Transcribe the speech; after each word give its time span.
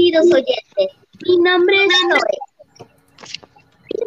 queridos 0.00 0.32
oyentes. 0.32 0.96
Mi 1.26 1.36
nombre 1.36 1.76
es 1.84 1.92
Zoe. 2.08 2.88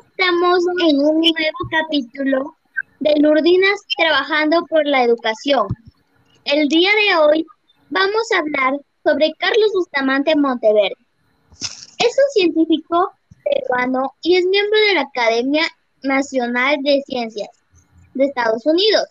Estamos 0.10 0.60
en 0.88 0.98
un 0.98 1.20
nuevo 1.20 1.57
capítulo 1.70 2.55
de 3.00 3.14
Lurdinas 3.20 3.80
Trabajando 3.96 4.66
por 4.71 4.88
la 4.88 5.04
Educación. 5.04 5.68
El 6.46 6.68
día 6.68 6.89
de 6.89 7.18
hoy 7.18 7.46
vamos 7.92 8.24
a 8.33 8.39
hablar 8.39 8.79
sobre 9.04 9.33
Carlos 9.38 9.69
Bustamante 9.75 10.36
Monteverde. 10.36 10.96
Es 11.52 12.18
un 12.18 12.41
científico 12.41 13.11
peruano 13.44 14.16
y 14.24 14.38
es 14.38 14.46
miembro 14.46 14.80
de 14.88 14.96
la 14.96 15.02
Academia 15.02 15.68
Nacional 16.02 16.78
de 16.82 17.04
Ciencias 17.05 17.50
de 18.16 18.25
Estados 18.25 18.66
Unidos. 18.66 19.05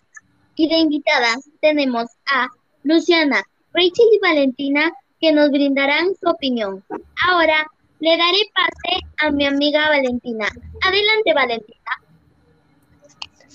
Y 0.56 0.68
de 0.68 0.78
invitadas 0.78 1.48
tenemos 1.60 2.06
a 2.26 2.48
Luciana, 2.82 3.40
Rachel 3.72 4.08
y 4.14 4.18
Valentina 4.18 4.92
que 5.22 5.32
nos 5.32 5.50
brindarán 5.50 6.08
su 6.20 6.28
opinión. 6.28 6.84
Ahora 7.28 7.66
le 8.00 8.16
daré 8.16 8.38
pase 8.52 8.98
a 9.22 9.30
mi 9.30 9.46
amiga 9.46 9.88
Valentina. 9.88 10.48
Adelante, 10.84 11.32
Valentina. 11.32 11.90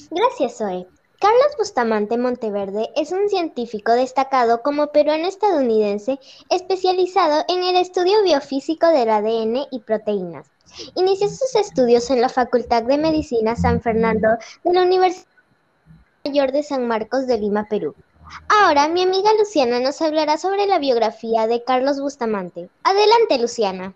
Gracias, 0.09 0.57
Zoe. 0.57 0.87
Carlos 1.19 1.57
Bustamante 1.57 2.17
Monteverde 2.17 2.89
es 2.95 3.11
un 3.11 3.27
científico 3.27 3.91
destacado 3.91 4.61
como 4.61 4.91
peruano 4.93 5.27
estadounidense 5.27 6.19
especializado 6.49 7.43
en 7.49 7.63
el 7.63 7.75
estudio 7.75 8.23
biofísico 8.23 8.87
del 8.87 9.09
ADN 9.09 9.65
y 9.69 9.79
proteínas. 9.79 10.49
Inició 10.95 11.27
sus 11.27 11.53
estudios 11.55 12.09
en 12.11 12.21
la 12.21 12.29
Facultad 12.29 12.83
de 12.83 12.97
Medicina 12.97 13.57
San 13.57 13.81
Fernando 13.81 14.29
de 14.63 14.73
la 14.73 14.83
Universidad 14.83 15.27
Mayor 16.23 16.51
de 16.51 16.63
San 16.63 16.87
Marcos 16.87 17.27
de 17.27 17.39
Lima, 17.39 17.67
Perú. 17.69 17.93
Ahora 18.49 18.87
mi 18.87 19.03
amiga 19.03 19.29
Luciana 19.37 19.79
nos 19.79 20.01
hablará 20.01 20.37
sobre 20.37 20.65
la 20.65 20.79
biografía 20.79 21.47
de 21.47 21.63
Carlos 21.63 21.99
Bustamante. 21.99 22.69
Adelante, 22.83 23.39
Luciana. 23.39 23.93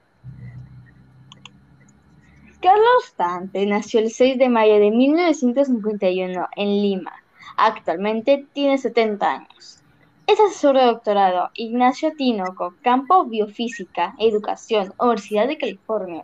Carlos 2.62 2.88
Bustamante 3.06 3.66
nació 3.66 4.00
el 4.00 4.12
6 4.12 4.38
de 4.38 4.50
mayo 4.50 4.80
de 4.80 4.92
1951 4.92 6.48
en 6.56 6.68
Lima. 6.68 7.14
Actualmente 7.58 8.46
tiene 8.54 8.78
70 8.78 9.30
años. 9.30 9.80
Es 10.28 10.40
asesor 10.40 10.78
de 10.78 10.86
doctorado 10.86 11.50
Ignacio 11.56 12.14
Tinoco, 12.16 12.76
Campo 12.82 13.26
Biofísica, 13.26 14.16
Educación, 14.20 14.94
Universidad 15.00 15.48
de 15.48 15.58
California. 15.58 16.24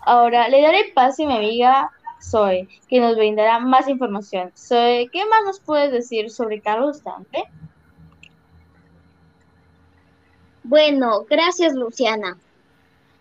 Ahora 0.00 0.48
le 0.48 0.62
daré 0.62 0.92
paso 0.94 1.24
a 1.24 1.26
mi 1.26 1.36
amiga 1.36 1.90
Zoe, 2.22 2.68
que 2.88 3.00
nos 3.00 3.16
brindará 3.16 3.58
más 3.58 3.88
información. 3.88 4.52
Zoe, 4.56 5.08
¿qué 5.12 5.24
más 5.26 5.44
nos 5.44 5.60
puedes 5.60 5.92
decir 5.92 6.30
sobre 6.30 6.60
Carlos 6.60 7.02
Dante? 7.02 7.44
Bueno, 10.62 11.24
gracias 11.28 11.74
Luciana. 11.74 12.38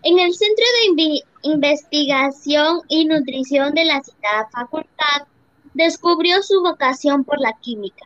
En 0.03 0.19
el 0.19 0.33
Centro 0.33 0.65
de 0.95 1.21
Investigación 1.43 2.81
y 2.87 3.05
Nutrición 3.05 3.73
de 3.73 3.85
la 3.85 4.01
citada 4.03 4.49
facultad, 4.51 5.27
descubrió 5.73 6.41
su 6.41 6.61
vocación 6.61 7.23
por 7.23 7.39
la 7.39 7.53
química. 7.61 8.05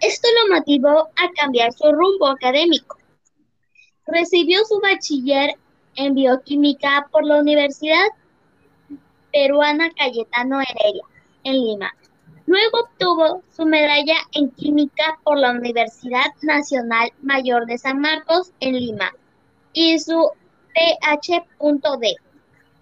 Esto 0.00 0.28
lo 0.36 0.54
motivó 0.56 1.08
a 1.16 1.30
cambiar 1.36 1.72
su 1.72 1.90
rumbo 1.92 2.28
académico. 2.28 2.98
Recibió 4.06 4.64
su 4.64 4.80
bachiller 4.80 5.54
en 5.94 6.14
bioquímica 6.14 7.08
por 7.10 7.24
la 7.24 7.40
Universidad 7.40 8.08
peruana 9.32 9.90
Cayetano 9.96 10.60
Heredia, 10.60 11.04
en 11.44 11.54
Lima. 11.54 11.94
Luego 12.46 12.80
obtuvo 12.80 13.42
su 13.50 13.64
medalla 13.64 14.16
en 14.32 14.50
química 14.50 15.18
por 15.24 15.38
la 15.38 15.52
Universidad 15.52 16.26
Nacional 16.42 17.10
Mayor 17.22 17.66
de 17.66 17.78
San 17.78 18.00
Marcos, 18.00 18.52
en 18.60 18.74
Lima, 18.74 19.12
y 19.72 19.98
su 19.98 20.30
PH.D. 20.74 22.16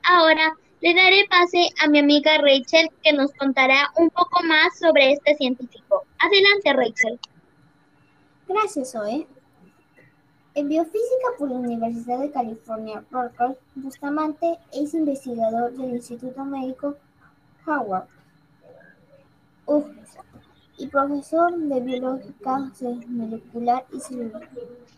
Ahora 0.03 0.57
le 0.81 0.95
daré 0.95 1.27
pase 1.29 1.69
a 1.83 1.89
mi 1.89 1.99
amiga 1.99 2.39
Rachel, 2.39 2.91
que 3.03 3.13
nos 3.13 3.33
contará 3.33 3.91
un 3.97 4.09
poco 4.11 4.43
más 4.45 4.79
sobre 4.79 5.13
este 5.13 5.37
científico. 5.37 6.07
Adelante, 6.19 6.73
Rachel. 6.73 7.21
Gracias, 8.49 8.93
Zoe. 8.93 9.27
En 10.53 10.69
biofísica 10.69 11.29
por 11.39 11.49
la 11.49 11.59
Universidad 11.59 12.19
de 12.19 12.33
California, 12.33 13.05
Berkeley, 13.09 13.57
Bustamante 13.77 14.59
es 14.73 14.95
investigador 14.95 15.73
del 15.77 15.91
Instituto 15.91 16.45
Médico 16.45 16.97
Howard 17.67 18.09
y 20.77 20.89
profesor 20.89 21.57
de 21.57 21.81
biológica 21.81 22.69
molecular 23.07 23.85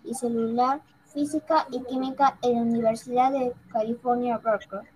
y 0.05 0.15
celular, 0.15 0.81
física 1.13 1.67
y 1.71 1.83
química 1.83 2.39
en 2.41 2.55
la 2.55 2.63
Universidad 2.63 3.33
de 3.33 3.53
California, 3.71 4.39
Berkeley, 4.39 4.87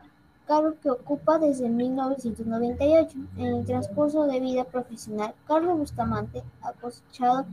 cargo 0.47 0.75
que 0.83 0.89
ocupa 0.89 1.39
desde 1.39 1.69
1998. 1.69 3.19
En 3.37 3.47
el 3.47 3.67
transcurso 3.67 4.25
de 4.25 4.41
vida 4.41 4.65
profesional, 4.65 5.35
Carlos 5.47 5.77
Bustamante 5.77 6.43
ha 6.63 6.73
cosechado 6.73 7.45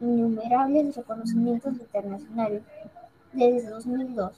innumerables 0.00 0.96
reconocimientos 0.96 1.74
internacionales 1.74 2.62
desde 3.32 3.70
2002. 3.70 4.32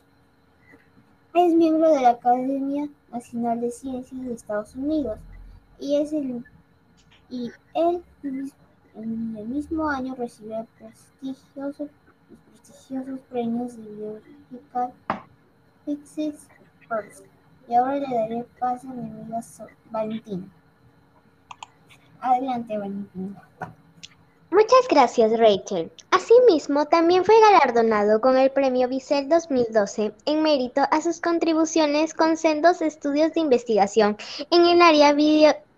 Es 1.35 1.55
miembro 1.55 1.91
de 1.91 2.01
la 2.01 2.11
Academia 2.11 2.89
Nacional 3.11 3.61
de 3.61 3.71
Ciencias 3.71 4.23
de 4.23 4.35
Estados 4.35 4.75
Unidos 4.75 5.19
y 5.79 5.97
es 5.97 6.13
el 6.13 6.45
y 7.31 7.51
él 7.73 8.05
en 8.95 9.37
el 9.39 9.49
mismo 9.49 9.89
año 9.89 10.15
recibió 10.15 10.67
prestigiosos, 10.79 11.89
prestigiosos 12.51 13.21
premios 13.31 13.77
de 13.77 13.83
Biological 13.91 14.93
Physics 15.87 16.47
First. 16.87 17.25
Y 17.69 17.75
ahora 17.75 17.97
le 17.97 18.15
daré 18.15 18.47
paso 18.59 18.91
a 18.91 18.93
mi 18.93 19.09
amiga 19.09 19.41
Valentina. 19.91 20.47
Adelante, 22.21 22.77
Valentina. 22.77 23.43
Muchas 24.53 24.87
gracias, 24.91 25.33
Rachel. 25.39 25.91
Asimismo, 26.11 26.85
también 26.85 27.25
fue 27.25 27.41
galardonado 27.41 28.21
con 28.21 28.37
el 28.37 28.51
Premio 28.51 28.87
Bissell 28.87 29.27
2012 29.27 30.13
en 30.27 30.43
mérito 30.43 30.83
a 30.91 31.01
sus 31.01 31.23
contribuciones 31.23 32.13
con 32.13 32.37
sendos 32.37 32.83
estudios 32.83 33.33
de 33.33 33.41
investigación 33.41 34.19
en 34.51 34.67
el 34.67 34.83
área 34.83 35.15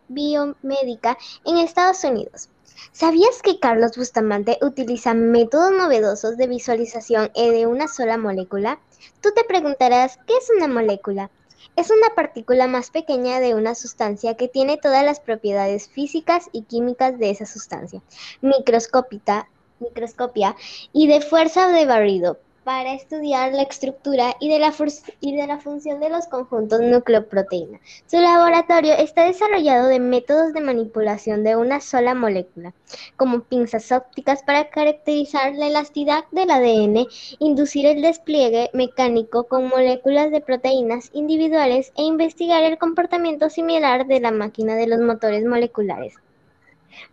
biomédica 0.08 1.16
en 1.44 1.58
Estados 1.58 2.02
Unidos. 2.02 2.48
¿Sabías 2.90 3.42
que 3.42 3.60
Carlos 3.60 3.96
Bustamante 3.96 4.58
utiliza 4.60 5.14
métodos 5.14 5.70
novedosos 5.70 6.36
de 6.36 6.48
visualización 6.48 7.30
de 7.32 7.68
una 7.68 7.86
sola 7.86 8.18
molécula? 8.18 8.80
Tú 9.20 9.28
te 9.36 9.44
preguntarás, 9.44 10.18
¿qué 10.26 10.36
es 10.36 10.50
una 10.56 10.66
molécula? 10.66 11.30
Es 11.76 11.91
una 11.91 12.14
partícula 12.14 12.66
más 12.66 12.91
pequeña 12.91 13.41
de 13.41 13.54
una 13.54 13.75
sustancia 13.75 14.36
que 14.36 14.48
tiene 14.48 14.76
todas 14.76 15.04
las 15.04 15.20
propiedades 15.20 15.88
físicas 15.88 16.48
y 16.52 16.62
químicas 16.62 17.19
de 17.19 17.30
esa 17.30 17.47
sustancia, 17.47 18.02
microscópica, 18.41 19.48
microscopia 19.80 20.56
y 20.92 21.06
de 21.06 21.20
fuerza 21.20 21.69
de 21.69 21.86
barrido, 21.86 22.38
para 22.64 22.94
estudiar 22.94 23.52
la 23.52 23.62
estructura 23.62 24.34
y 24.41 24.48
de 24.50 24.58
la, 24.58 24.72
función 24.72 26.00
de 26.00 26.08
los 26.08 26.26
conjuntos 26.26 26.80
nucleoproteína. 26.80 27.78
Su 28.06 28.16
laboratorio 28.16 28.94
está 28.94 29.25
desarrollado 29.25 29.88
de 29.88 30.00
métodos 30.00 30.52
de 30.52 30.60
manipulación 30.60 31.44
de 31.44 31.56
una 31.56 31.80
sola 31.80 32.15
molécula, 32.15 32.72
como 33.16 33.41
pinzas 33.41 33.92
ópticas 33.92 34.42
para 34.42 34.71
caracterizar 34.71 35.54
la 35.54 35.66
elasticidad 35.66 36.24
del 36.33 36.50
ADN, 36.50 37.06
inducir 37.39 37.86
el 37.86 38.03
despliegue 38.03 38.71
mecánico 38.72 39.44
con 39.44 39.68
moléculas 39.68 40.30
de 40.30 40.41
proteínas 40.41 41.10
individuales 41.12 41.92
e 41.97 42.03
investigar 42.03 42.62
el 42.62 42.78
comportamiento 42.78 43.50
similar 43.50 44.06
de 44.06 44.21
la 44.21 44.30
máquina 44.30 44.74
de 44.74 44.86
los 44.86 45.00
motores 45.00 45.44
moleculares. 45.44 46.15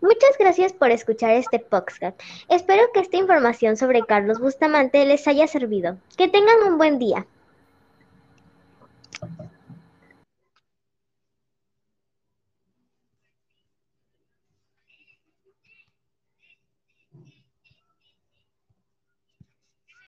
Muchas 0.02 0.38
gracias 0.40 0.74
por 0.74 0.92
escuchar 0.92 1.32
este 1.32 1.60
podcast. 1.60 2.20
Espero 2.50 2.84
que 2.94 3.00
esta 3.00 3.18
información 3.18 3.78
sobre 3.78 4.02
Carlos 4.02 4.40
Bustamante 4.40 5.06
les 5.06 5.28
haya 5.28 5.48
servido. 5.48 5.98
Que 6.18 6.28
tengan 6.28 6.64
un 6.68 6.78
buen 6.78 7.00
día. 7.00 7.26